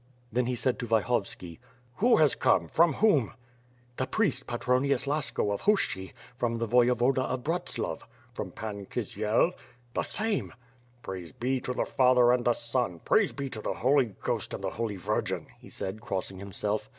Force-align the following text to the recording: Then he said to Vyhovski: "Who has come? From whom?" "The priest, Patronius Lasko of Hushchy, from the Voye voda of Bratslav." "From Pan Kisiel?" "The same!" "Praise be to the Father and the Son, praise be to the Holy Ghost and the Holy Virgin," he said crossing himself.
Then 0.33 0.47
he 0.47 0.55
said 0.55 0.79
to 0.79 0.87
Vyhovski: 0.87 1.59
"Who 1.97 2.15
has 2.17 2.33
come? 2.33 2.67
From 2.67 2.93
whom?" 2.93 3.33
"The 3.97 4.07
priest, 4.07 4.47
Patronius 4.47 5.05
Lasko 5.05 5.51
of 5.53 5.61
Hushchy, 5.61 6.13
from 6.35 6.57
the 6.57 6.67
Voye 6.67 6.91
voda 6.95 7.21
of 7.21 7.43
Bratslav." 7.43 8.01
"From 8.33 8.49
Pan 8.49 8.87
Kisiel?" 8.87 9.53
"The 9.93 10.01
same!" 10.01 10.53
"Praise 11.03 11.31
be 11.33 11.61
to 11.61 11.73
the 11.73 11.85
Father 11.85 12.31
and 12.31 12.45
the 12.45 12.53
Son, 12.53 12.99
praise 13.05 13.31
be 13.31 13.47
to 13.51 13.61
the 13.61 13.75
Holy 13.75 14.15
Ghost 14.23 14.55
and 14.55 14.63
the 14.63 14.71
Holy 14.71 14.95
Virgin," 14.97 15.45
he 15.59 15.69
said 15.69 16.01
crossing 16.01 16.39
himself. 16.39 16.89